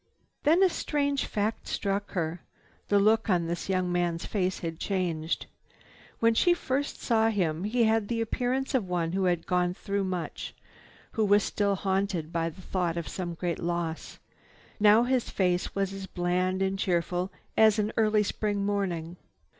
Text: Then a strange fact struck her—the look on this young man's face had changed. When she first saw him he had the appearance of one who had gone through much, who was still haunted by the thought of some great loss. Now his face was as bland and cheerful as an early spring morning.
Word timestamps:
Then 0.41 0.63
a 0.63 0.69
strange 0.69 1.25
fact 1.25 1.67
struck 1.67 2.13
her—the 2.13 2.97
look 2.97 3.29
on 3.29 3.45
this 3.45 3.69
young 3.69 3.91
man's 3.91 4.25
face 4.25 4.57
had 4.61 4.79
changed. 4.79 5.45
When 6.19 6.33
she 6.33 6.55
first 6.55 6.99
saw 6.99 7.29
him 7.29 7.65
he 7.65 7.83
had 7.83 8.07
the 8.07 8.19
appearance 8.19 8.73
of 8.73 8.87
one 8.89 9.11
who 9.11 9.25
had 9.25 9.45
gone 9.45 9.75
through 9.75 10.05
much, 10.05 10.55
who 11.11 11.23
was 11.23 11.43
still 11.43 11.75
haunted 11.75 12.33
by 12.33 12.49
the 12.49 12.61
thought 12.63 12.97
of 12.97 13.07
some 13.07 13.35
great 13.35 13.59
loss. 13.59 14.17
Now 14.79 15.03
his 15.03 15.29
face 15.29 15.75
was 15.75 15.93
as 15.93 16.07
bland 16.07 16.63
and 16.63 16.79
cheerful 16.79 17.31
as 17.55 17.77
an 17.77 17.91
early 17.95 18.23
spring 18.23 18.65
morning. 18.65 19.17